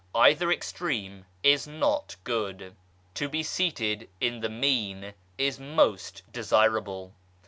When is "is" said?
1.43-1.67, 5.37-5.59